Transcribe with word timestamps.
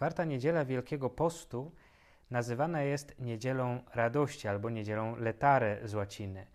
Czwarta 0.00 0.24
niedziela 0.24 0.64
Wielkiego 0.64 1.10
Postu 1.10 1.72
nazywana 2.30 2.82
jest 2.82 3.18
niedzielą 3.18 3.80
radości 3.94 4.48
albo 4.48 4.70
niedzielą 4.70 5.16
letare 5.16 5.88
z 5.88 5.94
łaciny. 5.94 6.46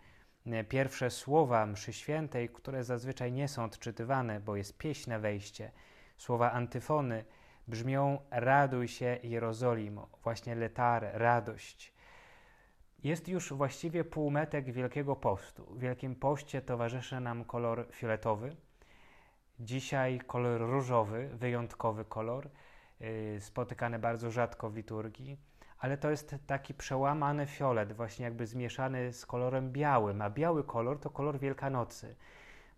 Pierwsze 0.70 1.10
słowa 1.10 1.66
mszy 1.66 1.94
świętej, 1.94 2.50
które 2.50 2.84
zazwyczaj 2.84 3.32
nie 3.32 3.48
są 3.48 3.64
odczytywane, 3.64 4.40
bo 4.40 4.56
jest 4.56 4.78
pieśń 4.78 5.10
na 5.10 5.20
wejście, 5.20 5.72
słowa 6.18 6.52
antyfony 6.52 7.26
brzmią 7.68 8.18
raduj 8.32 8.88
się 8.88 9.20
Jerozolimo, 9.24 10.10
właśnie 10.24 10.56
letare, 10.56 11.12
radość. 11.14 11.94
Jest 13.04 13.28
już 13.28 13.54
właściwie 13.54 14.04
półmetek 14.04 14.72
Wielkiego 14.72 15.16
Postu. 15.16 15.66
W 15.66 15.80
Wielkim 15.80 16.16
Poście 16.16 16.62
towarzyszy 16.62 17.20
nam 17.20 17.46
kolor 17.46 17.88
fioletowy, 17.92 18.56
dzisiaj 19.60 20.20
kolor 20.28 20.62
różowy, 20.62 21.30
wyjątkowy 21.34 22.06
kolor, 22.06 22.50
yy, 23.00 23.42
spotykany 23.42 24.00
bardzo 24.00 24.32
rzadko 24.32 24.70
w 24.70 24.76
liturgii, 24.76 25.38
ale 25.80 25.98
to 25.98 26.10
jest 26.10 26.36
taki 26.48 26.74
przełamany 26.74 27.46
fiolet, 27.46 27.94
właśnie 27.94 28.26
jakby 28.26 28.48
zmieszany 28.48 29.14
z 29.14 29.26
kolorem 29.26 29.72
białym, 29.72 30.22
a 30.22 30.30
biały 30.30 30.64
kolor 30.64 31.00
to 31.00 31.10
kolor 31.10 31.40
Wielkanocy. 31.40 32.16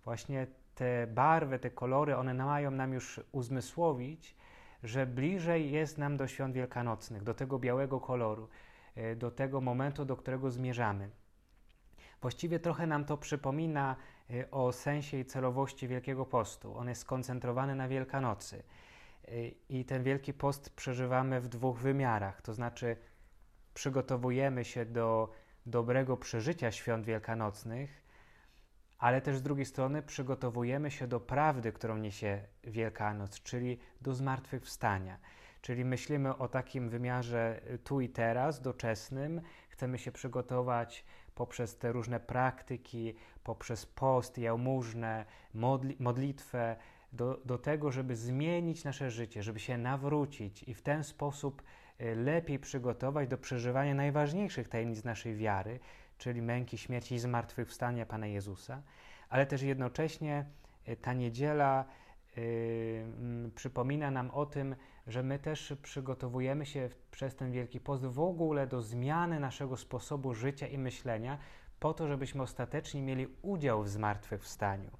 Właśnie 0.03 0.47
te 0.75 1.07
barwy, 1.07 1.59
te 1.59 1.69
kolory, 1.69 2.15
one 2.15 2.33
mają 2.33 2.71
nam 2.71 2.93
już 2.93 3.19
uzmysłowić, 3.31 4.35
że 4.83 5.05
bliżej 5.05 5.71
jest 5.71 5.97
nam 5.97 6.17
do 6.17 6.27
świąt 6.27 6.55
wielkanocnych, 6.55 7.23
do 7.23 7.33
tego 7.33 7.59
białego 7.59 7.99
koloru, 7.99 8.49
yy, 8.95 9.15
do 9.15 9.31
tego 9.31 9.61
momentu, 9.61 10.05
do 10.05 10.17
którego 10.17 10.51
zmierzamy. 10.51 11.09
Właściwie 12.21 12.59
trochę 12.59 12.87
nam 12.87 13.05
to 13.05 13.17
przypomina 13.17 13.95
y, 14.31 14.51
o 14.51 14.71
sensie 14.71 15.17
i 15.17 15.25
celowości 15.25 15.87
Wielkiego 15.87 16.25
Postu. 16.25 16.77
On 16.77 16.89
jest 16.89 17.01
skoncentrowany 17.01 17.75
na 17.75 17.87
Wielkanocy. 17.87 18.63
I 19.69 19.85
ten 19.85 20.03
Wielki 20.03 20.33
Post 20.33 20.69
przeżywamy 20.75 21.41
w 21.41 21.47
dwóch 21.47 21.79
wymiarach, 21.79 22.41
to 22.41 22.53
znaczy 22.53 22.97
przygotowujemy 23.73 24.65
się 24.65 24.85
do 24.85 25.31
dobrego 25.65 26.17
przeżycia 26.17 26.71
świąt 26.71 27.05
wielkanocnych, 27.05 28.03
ale 28.97 29.21
też 29.21 29.37
z 29.37 29.41
drugiej 29.41 29.65
strony 29.65 30.01
przygotowujemy 30.01 30.91
się 30.91 31.07
do 31.07 31.19
prawdy, 31.19 31.71
którą 31.71 31.97
niesie 31.97 32.41
Wielkanoc, 32.63 33.41
czyli 33.41 33.79
do 34.01 34.13
zmartwychwstania. 34.13 35.17
Czyli 35.61 35.85
myślimy 35.85 36.37
o 36.37 36.47
takim 36.47 36.89
wymiarze 36.89 37.61
tu 37.83 38.01
i 38.01 38.09
teraz, 38.09 38.61
doczesnym, 38.61 39.41
chcemy 39.69 39.97
się 39.97 40.11
przygotować 40.11 41.05
poprzez 41.35 41.77
te 41.77 41.91
różne 41.91 42.19
praktyki, 42.19 43.15
poprzez 43.43 43.85
post, 43.85 44.37
jałmużnę, 44.37 45.25
modli 45.53 45.95
modlitwę, 45.99 46.75
do, 47.13 47.41
do 47.45 47.57
tego, 47.57 47.91
żeby 47.91 48.15
zmienić 48.15 48.83
nasze 48.83 49.11
życie, 49.11 49.43
żeby 49.43 49.59
się 49.59 49.77
nawrócić 49.77 50.63
i 50.63 50.73
w 50.73 50.81
ten 50.81 51.03
sposób 51.03 51.63
e, 51.99 52.15
lepiej 52.15 52.59
przygotować 52.59 53.29
do 53.29 53.37
przeżywania 53.37 53.95
najważniejszych 53.95 54.67
tajemnic 54.67 55.03
naszej 55.03 55.35
wiary, 55.35 55.79
czyli 56.17 56.41
męki, 56.41 56.77
śmierci 56.77 57.15
i 57.15 57.19
zmartwychwstania 57.19 58.05
Pana 58.05 58.27
Jezusa, 58.27 58.81
ale 59.29 59.45
też 59.45 59.61
jednocześnie 59.61 60.45
e, 60.85 60.95
ta 60.95 61.13
niedziela 61.13 61.85
yy, 62.37 63.51
przypomina 63.55 64.11
nam 64.11 64.31
o 64.31 64.45
tym, 64.45 64.75
że 65.07 65.23
my 65.23 65.39
też 65.39 65.73
przygotowujemy 65.83 66.65
się 66.65 66.89
przez 67.11 67.35
ten 67.35 67.51
Wielki 67.51 67.79
Post 67.79 68.05
w 68.05 68.19
ogóle 68.19 68.67
do 68.67 68.81
zmiany 68.81 69.39
naszego 69.39 69.77
sposobu 69.77 70.33
życia 70.33 70.67
i 70.67 70.77
myślenia, 70.77 71.37
po 71.79 71.93
to, 71.93 72.07
żebyśmy 72.07 72.43
ostatecznie 72.43 73.01
mieli 73.01 73.27
udział 73.41 73.83
w 73.83 73.89
zmartwychwstaniu. 73.89 74.91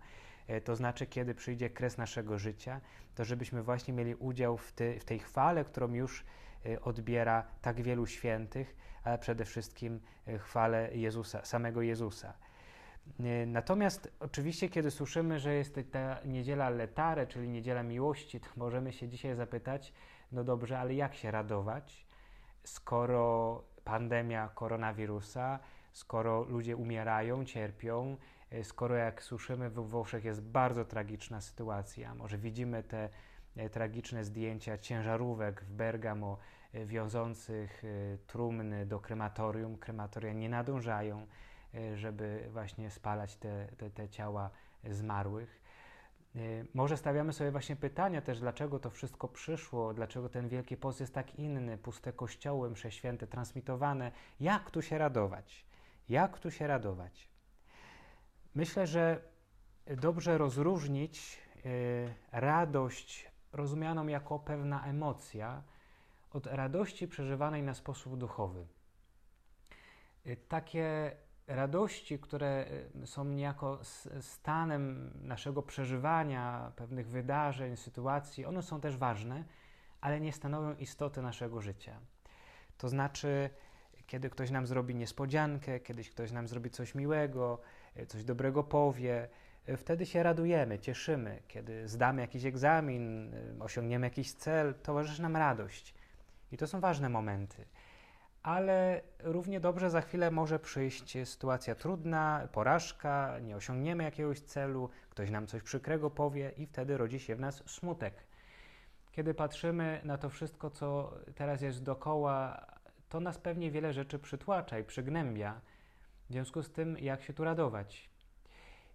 Yy, 0.48 0.62
to 0.62 0.76
znaczy, 0.76 1.06
kiedy 1.06 1.36
przyjdzie 1.36 1.70
kres 1.70 1.98
naszego 1.98 2.40
życia, 2.40 2.81
to 3.16 3.26
żebyśmy 3.26 3.64
właśnie 3.64 3.94
mieli 3.94 4.16
udział 4.16 4.58
w, 4.58 4.72
ty, 4.72 5.00
w 5.00 5.06
tej 5.06 5.20
chwale, 5.20 5.66
którą 5.66 5.94
już 5.94 6.26
yy, 6.66 6.81
odbiera 6.81 7.48
tak 7.62 7.81
wielu 7.81 8.08
świętych, 8.08 8.76
ale 9.04 9.17
przede 9.17 9.45
wszystkim 9.45 10.00
yy, 10.28 10.39
chwale 10.39 10.89
Jezusa, 10.95 11.45
samego 11.45 11.81
Jezusa. 11.81 12.33
E, 13.20 13.45
natomiast 13.45 14.11
oczywiście, 14.20 14.70
kiedy 14.70 14.92
słyszymy, 14.92 15.39
że 15.39 15.54
jest 15.54 15.80
ta 15.92 16.20
niedziela 16.26 16.70
letare, 16.70 17.27
czyli 17.27 17.49
niedziela 17.49 17.83
miłości, 17.83 18.39
to 18.39 18.48
możemy 18.55 18.93
się 18.93 19.08
dzisiaj 19.08 19.36
zapytać, 19.36 19.93
no 20.32 20.43
dobrze, 20.43 20.80
ale 20.80 20.93
jak 20.93 21.16
się 21.16 21.32
radować, 21.32 22.05
skoro 22.64 23.64
pandemia 23.83 24.49
koronawirusa, 24.55 25.60
skoro 25.92 26.43
ludzie 26.43 26.76
umierają, 26.76 27.45
cierpią, 27.45 28.11
e, 28.11 28.17
skoro 28.64 28.96
jak 28.96 29.24
słyszymy 29.24 29.70
we 29.70 29.82
Włoszech 29.82 30.26
jest 30.26 30.42
bardzo 30.42 30.86
tragiczna 30.86 31.42
sytuacja, 31.42 32.16
może 32.16 32.38
widzimy 32.38 32.84
te 32.84 33.10
e, 33.56 33.70
tragiczne 33.70 34.24
zdjęcia 34.24 34.78
ciężarówek 34.78 35.64
w 35.64 35.72
Bergamo 35.72 36.38
wiążących 36.86 37.84
trumny 38.28 38.86
do 38.86 39.00
krematorium, 39.00 39.78
krematoria 39.78 40.34
nie 40.34 40.50
nadążają, 40.50 41.28
E, 41.78 41.98
żeby 41.98 42.48
właśnie 42.52 42.92
spalać 42.92 43.36
te, 43.36 43.68
te, 43.78 43.90
te 43.90 44.10
ciała 44.10 44.50
zmarłych. 44.90 45.62
E, 46.36 46.40
może 46.74 46.98
stawiamy 46.98 47.34
sobie 47.34 47.52
właśnie 47.52 47.76
pytania 47.76 48.22
też, 48.22 48.40
dlaczego 48.40 48.80
to 48.80 48.90
wszystko 48.90 49.28
przyszło, 49.28 49.94
dlaczego 49.94 50.30
ten 50.30 50.48
Wielki 50.48 50.78
Post 50.78 51.00
jest 51.00 51.14
tak 51.14 51.36
inny, 51.36 51.78
puste 51.78 52.14
kościoły, 52.14 52.70
msze 52.70 52.92
święte 52.92 53.28
transmitowane. 53.28 54.12
Jak 54.40 54.72
tu 54.72 54.82
się 54.82 54.98
radować? 54.98 55.66
Jak 56.10 56.40
tu 56.40 56.52
się 56.52 56.68
radować? 56.68 57.30
Myślę, 58.58 58.88
że 58.88 59.22
dobrze 59.88 60.38
rozróżnić 60.38 61.38
e, 61.66 62.40
radość 62.40 63.32
rozumianą 63.54 64.08
jako 64.08 64.40
pewna 64.40 64.86
emocja 64.86 65.64
od 66.32 66.48
radości 66.48 67.08
przeżywanej 67.08 67.64
na 67.64 67.73
sposób 67.73 68.17
duchowy. 68.17 68.67
Takie 70.48 71.12
radości, 71.48 72.20
które 72.20 72.66
y, 73.04 73.08
są 73.08 73.23
niejako 73.26 73.80
stanem 74.22 75.12
naszego 75.22 75.64
przeżywania 75.64 76.72
pewnych 76.76 77.10
wydarzeń, 77.10 77.78
sytuacji, 77.78 78.46
one 78.46 78.62
są 78.62 78.82
też 78.82 78.98
ważne, 78.98 79.44
ale 80.02 80.20
nie 80.20 80.34
stanowią 80.34 80.76
istoty 80.76 81.22
naszego 81.22 81.62
życia. 81.62 82.00
To 82.78 82.90
znaczy, 82.90 83.50
kiedy 84.08 84.30
ktoś 84.30 84.52
nam 84.52 84.67
zrobi 84.67 84.96
niespodziankę, 84.96 85.80
kiedyś 85.80 86.10
ktoś 86.10 86.32
nam 86.32 86.48
zrobi 86.48 86.70
coś 86.70 86.96
miłego, 86.96 87.60
y, 87.62 87.77
coś 88.06 88.24
dobrego 88.24 88.64
powie, 88.64 89.28
y, 89.70 89.78
wtedy 89.78 90.06
się 90.06 90.24
radujemy, 90.24 90.80
cieszymy. 90.80 91.40
Kiedy 91.48 91.88
zdamy 91.88 92.22
jakiś 92.22 92.46
egzamin, 92.46 93.32
osiągniemy 93.60 94.08
jakiś 94.08 94.34
cel, 94.34 94.74
towarzyszy 94.84 95.22
nam 95.22 95.36
radość. 95.36 95.94
I 96.52 96.58
to 96.58 96.68
są 96.68 96.80
ważne 96.80 97.10
momenty 97.10 97.66
ale 98.48 99.02
równie 99.20 99.60
dobrze 99.60 99.90
za 99.90 100.02
chwilę 100.02 100.32
może 100.32 100.60
przyjść 100.60 101.18
sytuacja 101.26 101.76
trudna, 101.76 102.48
porażka, 102.52 103.40
nie 103.40 103.56
osiągniemy 103.56 104.04
jakiegoś 104.04 104.40
celu, 104.40 104.90
ktoś 105.10 105.30
nam 105.30 105.48
coś 105.48 105.62
przykrego 105.62 106.10
powie 106.10 106.52
i 106.58 106.66
wtedy 106.66 106.98
rodzi 106.98 107.20
się 107.20 107.36
w 107.36 107.40
nas 107.40 107.64
smutek. 107.66 108.14
Kiedy 109.12 109.34
patrzymy 109.34 110.02
na 110.04 110.18
to 110.18 110.30
wszystko, 110.30 110.70
co 110.70 111.14
teraz 111.36 111.62
jest 111.62 111.84
dokoła, 111.84 112.66
to 113.10 113.20
nas 113.20 113.38
pewnie 113.38 113.72
wiele 113.72 113.94
rzeczy 113.94 114.20
przytłacza 114.20 114.80
i 114.80 114.84
przygnębia. 114.84 115.62
W 116.30 116.32
związku 116.32 116.64
z 116.64 116.71
tym, 116.71 116.98
jak 116.98 117.23
się 117.23 117.33
tu 117.33 117.43
radować? 117.43 118.10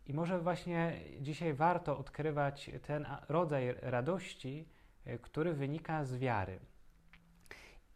I 0.07 0.15
może 0.15 0.41
właśnie 0.41 1.01
dzisiaj 1.21 1.55
warto 1.55 1.99
odkrywać 1.99 2.71
ten 2.83 3.07
rodzaj 3.29 3.75
radości, 3.81 4.69
który 5.23 5.53
wynika 5.53 6.05
z 6.05 6.17
wiary. 6.17 6.61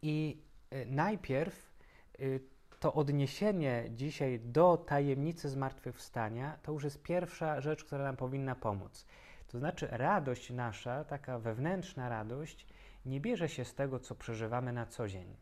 I 0.02 0.46
Y, 0.72 0.86
najpierw 0.86 1.74
y, 2.20 2.40
to 2.80 2.94
odniesienie 2.94 3.84
dzisiaj 3.90 4.40
do 4.40 4.76
tajemnicy 4.76 5.48
zmartwychwstania 5.48 6.58
to 6.62 6.72
już 6.72 6.84
jest 6.84 7.02
pierwsza 7.02 7.60
rzecz, 7.60 7.84
która 7.84 8.04
nam 8.04 8.16
powinna 8.16 8.54
pomóc. 8.54 9.06
To 9.48 9.58
znaczy, 9.58 9.88
radość 9.90 10.50
nasza, 10.50 11.04
taka 11.04 11.38
wewnętrzna 11.38 12.08
radość, 12.08 12.66
nie 13.04 13.20
bierze 13.20 13.48
się 13.48 13.64
z 13.64 13.74
tego, 13.74 13.98
co 13.98 14.14
przeżywamy 14.14 14.72
na 14.72 14.86
co 14.86 15.08
dzień, 15.08 15.36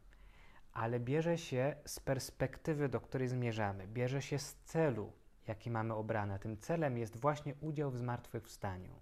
ale 0.75 1.01
bierze 1.01 1.39
się 1.39 1.77
z 1.87 2.01
perspektywy, 2.01 2.89
do 2.89 3.01
której 3.01 3.29
zmierzamy, 3.29 3.87
bierze 3.89 4.23
się 4.23 4.39
z 4.39 4.55
celu, 4.55 5.13
jaki 5.49 5.71
mamy 5.71 5.95
obrany. 5.95 6.39
Tym 6.39 6.59
celem 6.59 6.99
jest 6.99 7.17
właśnie 7.17 7.55
udział 7.61 7.91
w 7.91 7.97
zmartwychwstaniu. 7.97 9.01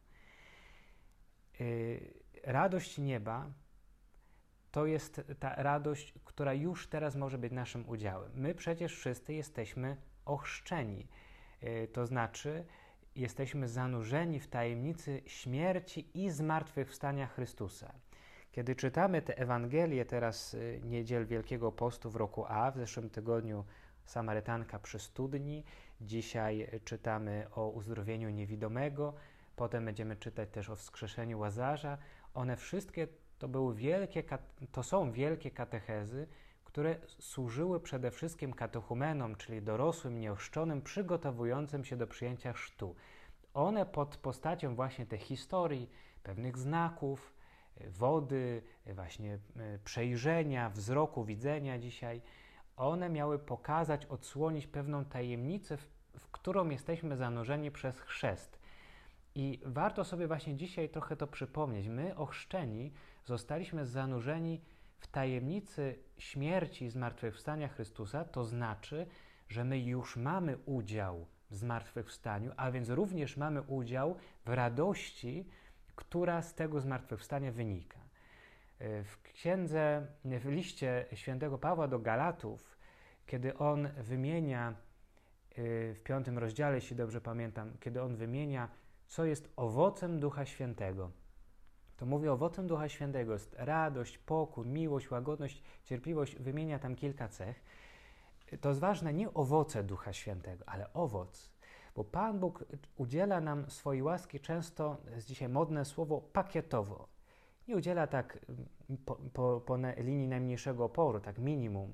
Yy, 1.61 2.15
radość 2.45 2.99
nieba 2.99 3.51
to 4.73 4.87
jest 4.87 5.21
ta 5.39 5.55
radość, 5.55 6.15
która 6.25 6.55
już 6.55 6.89
teraz 6.89 7.17
może 7.17 7.39
być 7.39 7.53
naszym 7.53 7.89
udziałem. 7.89 8.33
My 8.35 8.55
przecież 8.55 8.97
wszyscy 8.97 9.35
jesteśmy 9.35 9.97
ochrzczeni, 10.25 11.09
y, 11.63 11.89
to 11.93 12.07
znaczy 12.07 12.65
jesteśmy 13.17 13.69
zanurzeni 13.69 14.41
w 14.41 14.49
tajemnicy 14.49 15.23
śmierci 15.27 16.11
i 16.15 16.31
zmartwychwstania 16.31 17.27
Chrystusa. 17.27 17.95
Kiedy 18.53 18.77
czytamy 18.77 19.23
te 19.23 19.39
Ewangelie 19.39 20.05
teraz 20.05 20.55
y, 20.55 20.81
niedziel 20.85 21.27
Wielkiego 21.27 21.73
Postu 21.73 22.11
w 22.11 22.17
roku 22.17 22.45
A, 22.49 22.71
w 22.71 22.77
zeszłym 22.77 23.11
tygodniu 23.11 23.65
Samarytanka 24.05 24.79
przy 24.79 24.99
studni, 24.99 25.65
dzisiaj 26.01 26.81
czytamy 26.85 27.47
o 27.55 27.69
uzdrowieniu 27.69 28.31
niewidomego, 28.31 29.15
potem 29.57 29.85
będziemy 29.85 30.17
czytać 30.17 30.49
też 30.51 30.71
o 30.71 30.77
wskrzeszeniu 30.77 31.39
Łazarza, 31.39 31.99
one 32.35 32.57
wszystkie 32.57 33.09
to, 33.39 33.49
były 33.49 33.75
wielkie, 33.75 34.25
to 34.73 34.83
są 34.83 35.13
wielkie 35.13 35.51
katechezy, 35.51 36.27
które 36.65 36.97
służyły 37.07 37.81
przede 37.81 38.11
wszystkim 38.11 38.53
katechumenom, 38.53 39.37
czyli 39.37 39.63
dorosłym, 39.63 40.21
nieoszczonym, 40.21 40.83
przygotowującym 40.83 41.85
się 41.85 41.97
do 41.97 42.07
przyjęcia 42.07 42.53
chrztu. 42.53 42.95
One 43.55 43.87
pod 43.87 44.17
postacią 44.17 44.75
właśnie 44.75 45.07
tej 45.07 45.19
historii, 45.19 45.91
pewnych 46.23 46.59
znaków, 46.59 47.33
wody, 47.89 48.63
właśnie 48.87 49.39
e, 49.57 49.79
przejrzenia, 49.79 50.71
wzroku, 50.71 51.25
widzenia 51.25 51.79
dzisiaj, 51.79 52.23
one 52.77 53.09
miały 53.09 53.39
pokazać, 53.39 54.07
odsłonić 54.07 54.67
pewną 54.67 55.05
tajemnicę, 55.05 55.77
w, 55.77 55.89
w 56.19 56.31
którą 56.31 56.69
jesteśmy 56.69 57.17
zanurzeni 57.17 57.71
przez 57.71 58.01
chrzest. 58.01 58.63
I 59.35 59.61
warto 59.65 60.05
sobie 60.05 60.27
właśnie 60.27 60.57
dzisiaj 60.57 60.89
trochę 60.89 61.17
to 61.17 61.27
przypomnieć. 61.27 61.89
My, 61.89 62.17
ochrzczeni, 62.17 62.93
zostaliśmy 63.25 63.87
zanurzeni 63.87 64.61
w 64.99 65.07
tajemnicy 65.07 65.99
śmierci 66.19 66.85
i 66.85 66.91
zmartwychwstania 66.91 67.69
Chrystusa, 67.69 68.25
to 68.25 68.45
znaczy, 68.45 69.07
że 69.49 69.65
my 69.65 69.79
już 69.79 70.17
mamy 70.17 70.59
udział 70.67 71.27
w 71.51 71.57
zmartwychwstaniu, 71.57 72.53
a 72.57 72.71
więc 72.71 72.89
również 72.89 73.37
mamy 73.37 73.63
udział 73.63 74.17
w 74.45 74.49
radości, 74.49 75.49
która 75.97 76.43
z 76.43 76.55
tego 76.55 76.81
zmartwychwstania 76.81 77.53
wynika. 77.53 77.99
E, 78.79 79.05
w 79.05 79.23
księdze, 79.23 80.07
w 80.25 80.47
liście 80.47 81.07
świętego 81.15 81.59
Pawła 81.59 81.89
do 81.89 81.99
Galatów, 81.99 82.79
kiedy 83.27 83.59
on 83.59 83.89
wymienia 83.89 84.69
e, 84.69 84.75
w 85.95 86.01
piątym 86.05 86.39
rozdziale, 86.39 86.75
jeśli 86.75 86.97
dobrze 86.97 87.21
pamiętam, 87.21 87.73
kiedy 87.81 88.03
on 88.03 88.17
wymienia, 88.17 88.69
co 89.07 89.25
jest 89.25 89.53
owocem 89.57 90.21
Ducha 90.21 90.45
Świętego, 90.45 91.11
to 91.97 92.07
mówi 92.07 92.29
owocem 92.29 92.67
Ducha 92.67 92.89
Świętego 92.89 93.33
jest 93.33 93.55
radość, 93.59 94.19
pokój, 94.19 94.67
miłość, 94.67 95.11
łagodność, 95.11 95.63
cierpliwość, 95.85 96.37
wymienia 96.37 96.79
tam 96.79 96.97
kilka 96.97 97.29
cech. 97.29 97.63
To 98.61 98.69
jest 98.69 98.81
ważne 98.81 99.13
nie 99.13 99.35
owoce 99.35 99.85
Ducha 99.85 100.13
Świętego, 100.13 100.65
ale 100.69 100.93
owoc. 100.93 101.52
Bo 101.95 102.05
Pan 102.05 102.39
Bóg 102.39 102.65
udziela 102.97 103.41
nam 103.41 103.71
swojej 103.71 104.03
łaski 104.03 104.41
często, 104.41 104.97
jest 105.15 105.29
dzisiaj 105.29 105.49
modne 105.49 105.85
słowo, 105.85 106.21
pakietowo. 106.21 107.09
Nie 107.69 107.77
udziela 107.77 108.07
tak 108.07 108.39
mm, 108.49 108.67
po, 109.05 109.17
po, 109.17 109.61
po 109.61 109.77
linii 109.97 110.29
najmniejszego 110.29 110.85
oporu, 110.85 111.21
tak 111.21 111.39
minimum. 111.39 111.93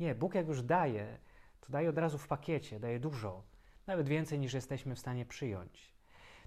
Nie, 0.00 0.14
Bóg 0.14 0.34
jak 0.34 0.48
już 0.48 0.62
daje, 0.62 1.18
to 1.60 1.72
daje 1.72 1.90
od 1.90 1.98
razu 1.98 2.18
w 2.18 2.28
pakiecie, 2.28 2.80
daje 2.80 3.00
dużo, 3.00 3.42
nawet 3.86 4.08
więcej 4.08 4.38
niż 4.38 4.54
jesteśmy 4.54 4.94
w 4.94 4.98
stanie 4.98 5.26
przyjąć. 5.26 5.94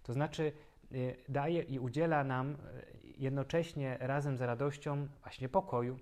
To 0.03 0.13
znaczy, 0.13 0.53
y, 0.91 1.15
daje 1.29 1.61
i 1.61 1.79
udziela 1.79 2.23
nam 2.23 2.51
y, 2.51 2.57
jednocześnie 3.17 3.97
razem 3.99 4.37
z 4.37 4.41
radością 4.41 5.07
właśnie 5.21 5.49
pokoju, 5.49 5.97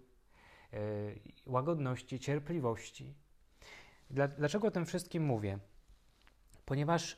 y, 0.73 1.19
łagodności, 1.45 2.19
cierpliwości. 2.19 3.13
Dlaczego 4.09 4.67
o 4.67 4.71
tym 4.71 4.85
wszystkim 4.85 5.23
mówię? 5.23 5.59
Ponieważ 6.71 7.17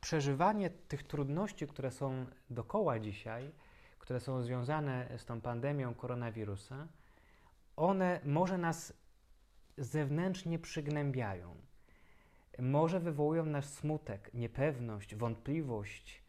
przeżywanie 0.00 0.70
tych 0.70 1.02
trudności, 1.02 1.66
które 1.66 1.90
są 1.90 2.26
dokoła 2.50 2.98
dzisiaj, 2.98 3.52
które 3.98 4.20
są 4.20 4.42
związane 4.42 5.08
z 5.18 5.24
tą 5.24 5.40
pandemią 5.40 5.94
koronawirusa, 5.94 6.88
one 7.76 8.20
może 8.24 8.58
nas 8.58 8.92
zewnętrznie 9.78 10.58
przygnębiają. 10.58 11.56
Może 12.58 13.00
wywołują 13.00 13.46
nasz 13.46 13.66
smutek, 13.66 14.34
niepewność, 14.34 15.14
wątpliwość, 15.14 16.22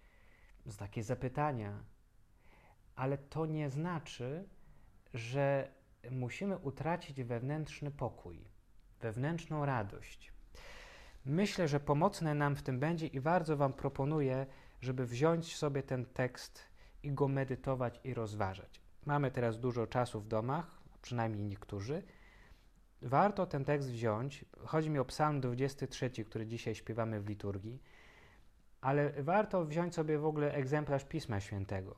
takie 0.78 1.04
zapytania, 1.04 1.84
ale 2.96 3.18
to 3.18 3.46
nie 3.46 3.69
znaczy, 3.69 4.50
że 5.14 5.72
musimy 6.12 6.58
utracić 6.58 7.24
wewnętrzny 7.24 7.92
pokój, 7.92 8.46
wewnętrzną 9.02 9.66
radość. 9.66 10.32
Myślę, 11.25 11.68
że 11.68 11.80
pomocne 11.80 12.36
nam 12.36 12.56
w 12.56 12.64
tym 12.64 12.80
będzie 12.80 13.08
i 13.08 13.22
bardzo 13.22 13.58
Wam 13.58 13.74
proponuję, 13.74 14.46
żeby 14.81 15.06
wziąć 15.06 15.56
sobie 15.56 15.84
ten 15.84 16.06
tekst 16.06 16.64
i 17.04 17.12
go 17.12 17.28
medytować 17.28 18.00
i 18.04 18.14
rozważać. 18.14 18.81
Mamy 19.06 19.31
teraz 19.31 19.60
dużo 19.60 19.88
czasu 19.88 20.20
w 20.20 20.28
domach, 20.28 20.84
przynajmniej 21.02 21.44
niektórzy. 21.46 22.04
Warto 23.02 23.46
ten 23.46 23.66
tekst 23.66 23.92
wziąć. 23.92 24.46
Chodzi 24.66 24.90
mi 24.90 25.00
o 25.00 25.06
Psalm 25.06 25.42
23, 25.42 26.10
który 26.10 26.46
dzisiaj 26.46 26.75
śpiewamy 26.75 27.22
w 27.22 27.30
liturgii, 27.30 27.81
ale 28.81 29.24
warto 29.24 29.66
wziąć 29.66 29.96
sobie 29.96 30.18
w 30.18 30.26
ogóle 30.26 30.54
egzemplarz 30.54 31.06
Pisma 31.06 31.40
Świętego. 31.40 31.96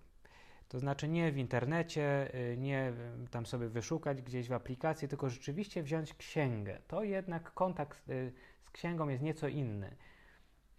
To 0.67 0.79
znaczy 0.79 1.07
nie 1.07 1.31
w 1.31 1.37
internecie, 1.37 2.35
y, 2.53 2.57
nie 2.57 2.93
tam 3.31 3.45
sobie 3.45 3.69
wyszukać 3.69 4.21
gdzieś 4.21 4.47
w 4.47 4.53
aplikacji, 4.53 5.07
tylko 5.07 5.29
rzeczywiście 5.29 5.83
wziąć 5.83 6.13
księgę. 6.13 6.79
To 6.87 7.03
jednak 7.03 7.53
kontakt 7.53 8.09
y, 8.09 8.33
z 8.63 8.69
księgą 8.69 9.09
jest 9.09 9.23
nieco 9.23 9.47
inny. 9.47 9.95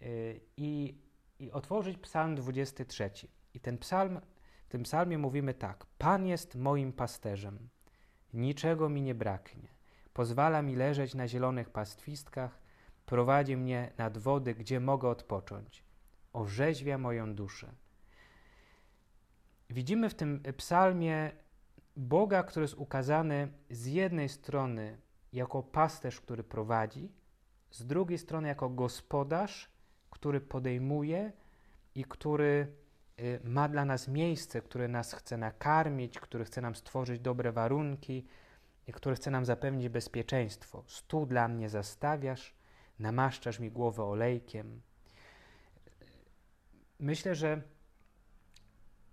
Y, 0.01 0.39
I, 0.57 0.97
i 1.39 1.51
otworzyć 1.51 1.97
Psalm 1.97 2.35
23. 2.35 3.09
I 3.53 3.59
ten 3.59 3.77
psalm, 3.77 4.21
w 4.65 4.69
tym 4.69 4.83
psalmie 4.83 5.17
mówimy 5.17 5.53
tak: 5.53 5.85
Pan 5.97 6.25
jest 6.25 6.55
moim 6.55 6.93
pasterzem, 6.93 7.69
niczego 8.33 8.89
mi 8.89 9.01
nie 9.01 9.15
braknie. 9.15 9.67
Pozwala 10.13 10.61
mi 10.61 10.75
leżeć 10.75 11.15
na 11.15 11.27
zielonych 11.27 11.69
pastwistkach, 11.69 12.59
prowadzi 13.05 13.57
mnie 13.57 13.91
nad 13.97 14.17
wody, 14.17 14.55
gdzie 14.55 14.79
mogę 14.79 15.09
odpocząć. 15.09 15.83
Orzeźwia 16.33 16.97
moją 16.97 17.35
duszę. 17.35 17.73
Widzimy 19.69 20.09
w 20.09 20.15
tym 20.15 20.43
psalmie 20.57 21.31
Boga, 21.95 22.43
który 22.43 22.63
jest 22.63 22.73
ukazany 22.73 23.47
z 23.69 23.85
jednej 23.85 24.29
strony 24.29 24.97
jako 25.33 25.63
pasterz, 25.63 26.21
który 26.21 26.43
prowadzi, 26.43 27.11
z 27.71 27.85
drugiej 27.85 28.17
strony 28.17 28.47
jako 28.47 28.69
gospodarz, 28.69 29.71
który 30.09 30.41
podejmuje 30.41 31.31
i 31.95 32.03
który 32.03 32.67
y, 33.19 33.39
ma 33.43 33.69
dla 33.69 33.85
nas 33.85 34.07
miejsce, 34.07 34.61
który 34.61 34.87
nas 34.87 35.13
chce 35.13 35.37
nakarmić, 35.37 36.19
który 36.19 36.45
chce 36.45 36.61
nam 36.61 36.75
stworzyć 36.75 37.19
dobre 37.19 37.51
warunki, 37.51 38.25
który 38.93 39.15
chce 39.15 39.31
nam 39.31 39.45
zapewnić 39.45 39.89
bezpieczeństwo. 39.89 40.83
Stół 40.87 41.25
dla 41.25 41.47
mnie 41.47 41.69
zastawiasz, 41.69 42.55
namaszczasz 42.99 43.59
mi 43.59 43.71
głowę 43.71 44.03
olejkiem. 44.03 44.81
Myślę, 46.99 47.35
że 47.35 47.61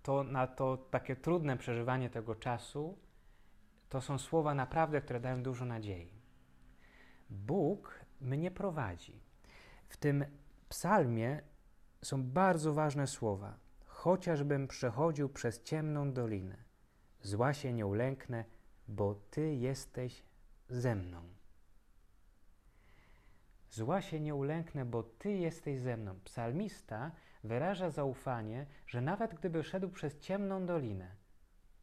to 0.05 0.23
na 0.23 0.47
to 0.47 0.77
takie 0.77 1.15
trudne 1.15 1.57
przeżywanie 1.57 2.09
tego 2.09 2.35
czasu 2.35 2.97
to 3.89 4.01
są 4.01 4.17
słowa 4.17 4.53
naprawdę, 4.53 5.01
które 5.01 5.19
dają 5.19 5.43
dużo 5.43 5.65
nadziei. 5.65 6.11
Bóg 7.29 8.05
mnie 8.21 8.51
prowadzi. 8.51 9.21
W 9.89 9.97
tym 9.97 10.25
psalmie 10.69 11.41
są 12.01 12.23
bardzo 12.23 12.73
ważne 12.73 13.07
słowa. 13.07 13.57
Chociażbym 13.85 14.67
przechodził 14.67 15.29
przez 15.29 15.63
ciemną 15.63 16.13
dolinę, 16.13 16.57
zła 17.21 17.53
się 17.53 17.73
nie 17.73 17.85
ulęknę, 17.85 18.45
bo 18.87 19.15
Ty 19.15 19.55
jesteś 19.55 20.23
ze 20.69 20.95
mną. 20.95 21.21
Zła 23.69 24.01
się 24.01 24.19
nie 24.19 24.35
ulęknę, 24.35 24.85
bo 24.85 25.03
Ty 25.03 25.31
jesteś 25.31 25.79
ze 25.79 25.97
mną. 25.97 26.19
Psalmista 26.23 27.11
wyraża 27.45 27.89
zaufanie, 27.89 28.65
że 28.87 29.01
nawet 29.01 29.33
gdyby 29.33 29.63
szedł 29.63 29.89
przez 29.89 30.19
ciemną 30.19 30.65
dolinę, 30.65 31.15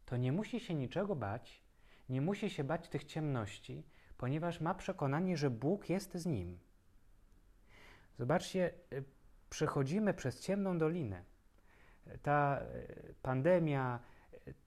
to 0.05 0.17
nie 0.17 0.31
musi 0.31 0.59
się 0.59 0.73
niczego 0.73 1.15
bać, 1.15 1.63
nie 2.09 2.21
musi 2.21 2.49
się 2.49 2.63
bać 2.63 2.89
tych 2.89 3.03
ciemności, 3.03 3.83
ponieważ 4.17 4.61
ma 4.61 4.73
przekonanie, 4.73 5.37
że 5.37 5.49
Bóg 5.49 5.89
jest 5.89 6.13
z 6.13 6.25
nim. 6.25 6.59
Zobaczcie, 8.17 8.73
y, 8.93 9.03
przechodzimy 9.49 10.13
przez 10.13 10.41
ciemną 10.41 10.77
dolinę. 10.77 11.23
Ta 12.21 12.61
y, 12.61 13.15
pandemia, 13.21 13.99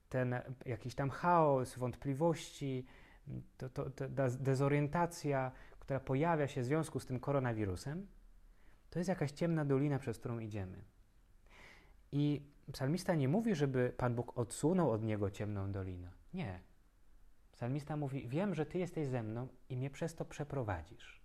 ten 0.09 0.35
jakiś 0.67 0.95
tam 0.95 1.11
chaos, 1.11 1.79
wątpliwości, 1.79 2.87
to, 3.57 3.69
to, 3.69 3.91
to, 3.91 4.05
dezorientacja, 4.39 5.53
która 5.81 6.01
pojawia 6.01 6.49
się 6.49 6.61
w 6.61 6.65
związku 6.65 7.01
z 7.01 7.07
tym 7.07 7.21
koronawirusem, 7.21 8.07
to 8.97 9.01
jest 9.01 9.09
jakaś 9.09 9.33
ciemna 9.33 9.65
dolina, 9.65 9.99
przez 9.99 10.19
którą 10.19 10.39
idziemy. 10.39 10.85
I 12.13 12.43
psalmista 12.73 13.15
nie 13.15 13.29
mówi, 13.29 13.55
żeby 13.55 13.93
Pan 13.97 14.15
Bóg 14.15 14.39
odsunął 14.39 14.91
od 14.91 15.03
niego 15.03 15.31
ciemną 15.31 15.73
dolinę. 15.73 16.11
Nie. 16.35 16.61
Psalmista 17.53 17.97
mówi: 17.97 18.29
Wiem, 18.29 18.55
że 18.55 18.67
Ty 18.67 18.79
jesteś 18.79 19.07
ze 19.07 19.23
mną 19.23 19.49
i 19.69 19.77
mnie 19.77 19.91
przez 19.91 20.15
to 20.15 20.25
przeprowadzisz. 20.25 21.21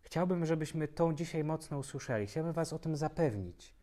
Chciałbym, 0.00 0.46
żebyśmy 0.46 0.88
tą 0.88 1.14
dzisiaj 1.14 1.44
mocno 1.44 1.78
usłyszeli. 1.78 2.26
Chciałbym 2.26 2.52
Was 2.52 2.72
o 2.72 2.78
tym 2.78 2.96
zapewnić. 2.96 3.74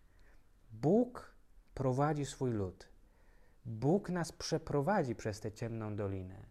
Bóg 0.72 1.36
prowadzi 1.74 2.26
swój 2.26 2.52
lud. 2.52 2.90
Bóg 3.66 4.10
nas 4.10 4.32
przeprowadzi 4.32 5.16
przez 5.16 5.40
tę 5.40 5.52
ciemną 5.52 5.96
dolinę. 5.96 6.46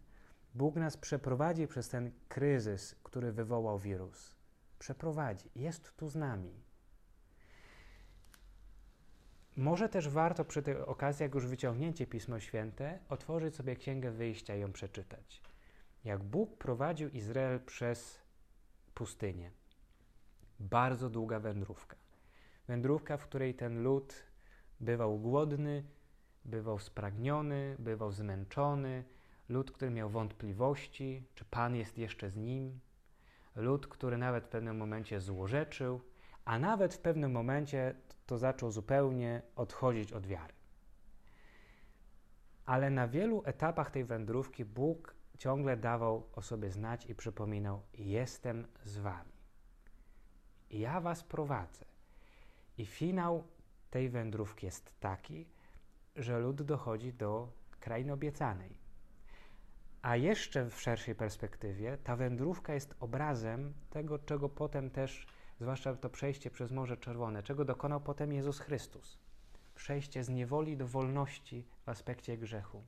Bóg 0.55 0.75
nas 0.75 0.97
przeprowadzi 0.97 1.67
przez 1.67 1.89
ten 1.89 2.11
kryzys, 2.27 2.95
który 3.03 3.31
wywołał 3.31 3.79
wirus. 3.79 4.32
Przeprowadzi. 4.83 5.49
Jest 5.55 5.97
tu 5.97 6.07
z 6.09 6.15
nami. 6.15 6.63
Może 9.57 9.89
też 9.89 10.09
warto 10.09 10.45
przy 10.45 10.61
tej 10.61 10.77
okazji, 10.77 11.23
jak 11.23 11.35
już 11.35 11.47
wyciągnięcie 11.47 12.07
Pismo 12.07 12.39
Święte, 12.39 12.99
otworzyć 13.09 13.55
sobie 13.55 13.75
Księgę 13.75 14.11
Wyjścia 14.11 14.55
i 14.55 14.59
ją 14.59 14.71
przeczytać. 14.71 15.41
Jak 16.03 16.23
Bóg 16.23 16.57
prowadził 16.57 17.09
Izrael 17.09 17.59
przez 17.59 18.21
pustynię. 18.93 19.51
Bardzo 20.59 21.09
długa 21.09 21.39
wędrówka. 21.39 21.97
Wędrówka, 22.67 23.17
w 23.17 23.23
której 23.23 23.53
ten 23.55 23.83
lud 23.83 24.23
bywał 24.79 25.19
głodny, 25.19 25.83
bywał 26.45 26.79
spragniony, 26.79 27.75
bywał 27.79 28.11
zmęczony, 28.11 29.03
lud, 29.49 29.71
który 29.71 29.91
miał 29.91 30.09
wątpliwości, 30.09 31.27
czy 31.35 31.45
Pan 31.45 31.75
jest 31.75 31.97
jeszcze 31.97 32.29
z 32.29 32.35
nim, 32.35 32.79
lud, 33.55 33.87
który 33.87 34.17
nawet 34.17 34.45
w 34.45 34.49
pewnym 34.49 34.77
momencie 34.77 35.19
złorzeczył, 35.19 36.01
a 36.45 36.59
nawet 36.59 36.93
w 36.93 36.99
pewnym 36.99 37.31
momencie 37.31 37.95
to 38.25 38.37
zaczął 38.37 38.71
zupełnie 38.71 39.41
odchodzić 39.55 40.13
od 40.13 40.27
wiary. 40.27 40.53
Ale 42.65 42.89
na 42.89 43.07
wielu 43.07 43.41
etapach 43.45 43.91
tej 43.91 44.05
wędrówki 44.05 44.65
Bóg 44.65 45.15
ciągle 45.37 45.77
dawał 45.77 46.27
o 46.35 46.41
sobie 46.41 46.71
znać 46.71 47.05
i 47.05 47.15
przypominał: 47.15 47.81
Jestem 47.93 48.67
z 48.83 48.97
wami. 48.97 49.31
Ja 50.69 51.01
was 51.01 51.23
prowadzę. 51.23 51.85
I 52.77 52.85
finał 52.85 53.43
tej 53.89 54.09
wędrówki 54.09 54.65
jest 54.65 54.99
taki, 54.99 55.45
że 56.15 56.39
lud 56.39 56.61
dochodzi 56.61 57.13
do 57.13 57.51
krainy 57.79 58.13
obiecanej. 58.13 58.82
A 60.03 60.15
jeszcze 60.15 60.69
w 60.69 60.81
szerszej 60.81 61.15
perspektywie 61.15 61.97
ta 61.97 62.15
wędrówka 62.15 62.73
jest 62.73 62.95
obrazem 62.99 63.73
tego, 63.89 64.19
czego 64.19 64.49
potem 64.49 64.89
też, 64.89 65.27
zwłaszcza 65.59 65.95
to 65.95 66.09
przejście 66.09 66.51
przez 66.51 66.71
Morze 66.71 66.97
Czerwone, 66.97 67.43
czego 67.43 67.65
dokonał 67.65 68.01
potem 68.01 68.33
Jezus 68.33 68.59
Chrystus. 68.59 69.19
Przejście 69.75 70.23
z 70.23 70.29
niewoli 70.29 70.77
do 70.77 70.87
wolności 70.87 71.67
w 71.85 71.89
aspekcie 71.89 72.37
grzechu. 72.37 72.83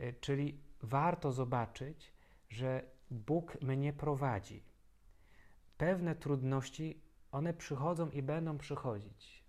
Y, 0.00 0.14
czyli 0.20 0.60
warto 0.82 1.32
zobaczyć, 1.32 2.12
że 2.48 2.82
Bóg 3.10 3.62
mnie 3.62 3.92
prowadzi. 3.92 4.62
Pewne 5.78 6.14
trudności, 6.14 7.02
one 7.32 7.54
przychodzą 7.54 8.10
i 8.10 8.22
będą 8.22 8.58
przychodzić. 8.58 9.44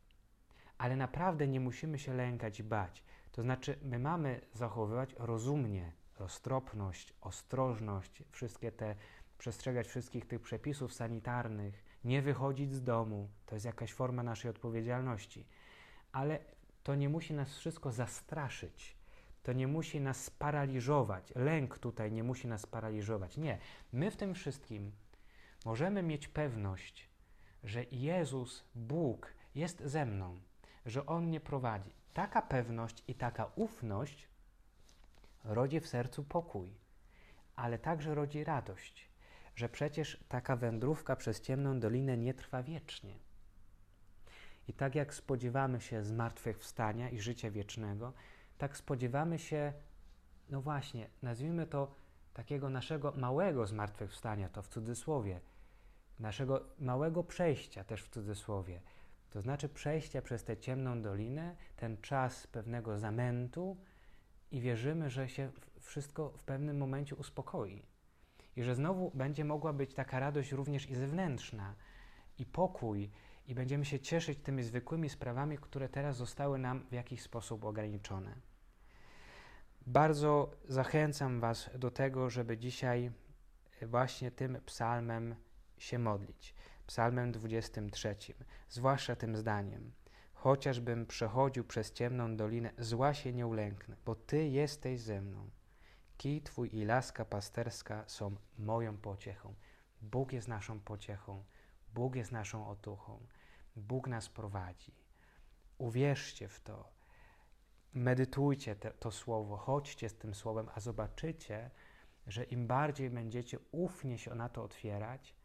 Ale 0.77 0.95
naprawdę 0.95 1.47
nie 1.47 1.59
musimy 1.59 1.99
się 1.99 2.13
lękać 2.13 2.59
i 2.59 2.63
bać. 2.63 3.03
To 3.31 3.41
znaczy, 3.41 3.79
my 3.81 3.99
mamy 3.99 4.41
zachowywać 4.53 5.15
rozumnie 5.17 6.04
roztropność, 6.19 7.13
ostrożność, 7.21 8.23
wszystkie 8.31 8.71
te, 8.71 8.95
przestrzegać 9.37 9.87
wszystkich 9.87 10.25
tych 10.25 10.41
przepisów 10.41 10.93
sanitarnych, 10.93 11.83
nie 12.03 12.21
wychodzić 12.21 12.73
z 12.73 12.83
domu, 12.83 13.29
to 13.45 13.55
jest 13.55 13.65
jakaś 13.65 13.93
forma 13.93 14.23
naszej 14.23 14.51
odpowiedzialności. 14.51 15.45
Ale 16.11 16.39
to 16.83 16.95
nie 16.95 17.09
musi 17.09 17.33
nas 17.33 17.57
wszystko 17.57 17.91
zastraszyć, 17.91 18.97
to 19.43 19.53
nie 19.53 19.67
musi 19.67 20.01
nas 20.01 20.23
sparaliżować. 20.23 21.33
Lęk 21.35 21.77
tutaj 21.79 22.11
nie 22.11 22.23
musi 22.23 22.47
nas 22.47 22.65
paraliżować. 22.65 23.37
Nie. 23.37 23.57
My 23.93 24.11
w 24.11 24.17
tym 24.17 24.33
wszystkim 24.33 24.91
możemy 25.65 26.03
mieć 26.03 26.27
pewność, 26.27 27.09
że 27.63 27.83
Jezus, 27.91 28.63
Bóg 28.75 29.33
jest 29.55 29.81
ze 29.83 30.05
mną, 30.05 30.39
że 30.85 31.05
On 31.05 31.25
mnie 31.25 31.39
prowadzi. 31.39 31.91
Taka 32.13 32.41
pewność 32.41 33.03
i 33.07 33.15
taka 33.15 33.45
ufność 33.55 34.27
rodzi 35.45 35.79
w 35.79 35.87
sercu 35.87 36.23
pokój, 36.23 36.69
ale 37.55 37.79
także 37.79 38.15
rodzi 38.15 38.43
radość, 38.43 39.09
że 39.55 39.69
przecież 39.69 40.23
taka 40.29 40.55
wędrówka 40.55 41.15
przez 41.15 41.41
ciemną 41.41 41.79
dolinę 41.79 42.17
nie 42.17 42.33
trwa 42.33 42.63
wiecznie. 42.63 43.19
I 44.67 44.73
tak 44.73 44.95
jak 44.95 45.13
spodziewamy 45.13 45.81
się 45.81 46.03
zmartwychwstania 46.03 47.09
i 47.09 47.19
życia 47.19 47.51
wiecznego, 47.51 48.13
tak 48.57 48.77
spodziewamy 48.77 49.39
się, 49.39 49.73
no 50.49 50.61
właśnie, 50.61 51.09
nazwijmy 51.21 51.67
to 51.67 51.95
takiego 52.33 52.69
naszego 52.69 53.11
małego 53.11 53.67
zmartwychwstania, 53.67 54.49
to 54.49 54.61
w 54.61 54.67
cudzysłowie, 54.67 55.39
naszego 56.19 56.65
małego 56.79 57.23
przejścia 57.23 57.83
też 57.83 58.03
w 58.03 58.09
cudzysłowie. 58.09 58.81
To 59.29 59.41
znaczy 59.41 59.69
przejścia 59.69 60.21
przez 60.21 60.43
tę 60.43 60.57
ciemną 60.57 61.01
dolinę, 61.01 61.55
ten 61.75 61.97
czas 61.97 62.47
pewnego 62.47 62.99
zamętu, 62.99 63.77
i 64.51 64.61
wierzymy, 64.61 65.09
że 65.09 65.29
się 65.29 65.51
wszystko 65.79 66.29
w 66.29 66.43
pewnym 66.43 66.77
momencie 66.77 67.15
uspokoi. 67.15 67.85
I 68.55 68.63
że 68.63 68.75
znowu 68.75 69.11
będzie 69.13 69.45
mogła 69.45 69.73
być 69.73 69.93
taka 69.93 70.19
radość 70.19 70.51
również 70.51 70.89
i 70.89 70.95
zewnętrzna, 70.95 71.75
i 72.37 72.45
pokój, 72.45 73.11
i 73.47 73.55
będziemy 73.55 73.85
się 73.85 73.99
cieszyć 73.99 74.39
tymi 74.39 74.63
zwykłymi 74.63 75.09
sprawami, 75.09 75.57
które 75.57 75.89
teraz 75.89 76.17
zostały 76.17 76.59
nam 76.59 76.85
w 76.89 76.93
jakiś 76.93 77.21
sposób 77.21 77.65
ograniczone. 77.65 78.35
Bardzo 79.87 80.51
zachęcam 80.67 81.39
Was 81.39 81.69
do 81.75 81.91
tego, 81.91 82.29
żeby 82.29 82.57
dzisiaj 82.57 83.11
właśnie 83.81 84.31
tym 84.31 84.57
psalmem 84.65 85.35
się 85.77 85.99
modlić. 85.99 86.55
Psalmem 86.87 87.31
23, 87.31 88.15
zwłaszcza 88.69 89.15
tym 89.15 89.37
zdaniem. 89.37 89.91
Chociażbym 90.45 91.05
przechodził 91.05 91.63
przez 91.63 91.91
ciemną 91.91 92.35
dolinę, 92.35 92.71
zła 92.77 93.13
się 93.13 93.33
nie 93.33 93.47
ulęknę, 93.47 93.95
bo 94.05 94.15
Ty 94.15 94.47
jesteś 94.47 95.01
ze 95.01 95.21
mną. 95.21 95.49
Kij 96.17 96.41
Twój 96.41 96.75
i 96.75 96.85
laska 96.85 97.25
pasterska 97.25 98.03
są 98.07 98.35
moją 98.57 98.97
pociechą. 98.97 99.53
Bóg 100.01 100.33
jest 100.33 100.47
naszą 100.47 100.79
pociechą. 100.79 101.43
Bóg 101.93 102.15
jest 102.15 102.31
naszą 102.31 102.67
otuchą. 102.67 103.27
Bóg 103.75 104.07
nas 104.07 104.29
prowadzi. 104.29 104.93
Uwierzcie 105.77 106.47
w 106.47 106.59
to. 106.59 106.89
Medytujcie 107.93 108.75
te, 108.75 108.91
to 108.91 109.11
słowo, 109.11 109.57
chodźcie 109.57 110.09
z 110.09 110.15
tym 110.15 110.35
słowem, 110.35 110.69
a 110.75 110.79
zobaczycie, 110.79 111.71
że 112.27 112.43
im 112.43 112.67
bardziej 112.67 113.09
będziecie 113.09 113.59
ufnie 113.71 114.17
się 114.17 114.35
na 114.35 114.49
to 114.49 114.63
otwierać, 114.63 115.35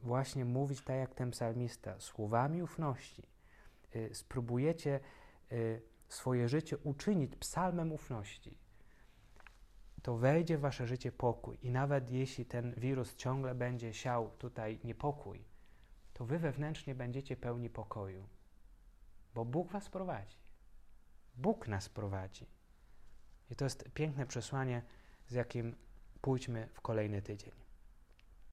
właśnie 0.00 0.44
mówić 0.44 0.80
tak 0.80 0.96
jak 0.96 1.14
ten 1.14 1.30
psalmista, 1.30 2.00
słowami 2.00 2.62
ufności, 2.62 3.22
spróbujecie 4.12 5.00
y, 5.52 5.82
swoje 6.08 6.48
życie 6.48 6.78
uczynić 6.78 7.36
psalmem 7.36 7.92
ufności, 7.92 8.58
to 10.02 10.16
wejdzie 10.16 10.58
w 10.58 10.60
wasze 10.60 10.86
życie 10.86 11.12
pokój. 11.12 11.58
I 11.62 11.70
nawet 11.70 12.10
jeśli 12.10 12.46
ten 12.46 12.74
wirus 12.74 13.16
ciągle 13.16 13.54
będzie 13.54 13.94
siał 13.94 14.30
tutaj 14.30 14.80
niepokój, 14.84 15.44
to 16.12 16.24
wy 16.24 16.38
wewnętrznie 16.38 16.94
będziecie 16.94 17.36
pełni 17.36 17.70
pokoju, 17.70 18.28
bo 19.34 19.44
Bóg 19.44 19.72
was 19.72 19.88
prowadzi. 19.88 20.38
Bóg 21.36 21.68
nas 21.68 21.88
prowadzi. 21.88 22.46
I 23.50 23.56
to 23.56 23.64
jest 23.64 23.90
piękne 23.94 24.26
przesłanie, 24.26 24.82
z 25.26 25.32
jakim 25.32 25.76
pójdźmy 26.20 26.68
w 26.72 26.80
kolejny 26.80 27.22
tydzień. 27.22 27.69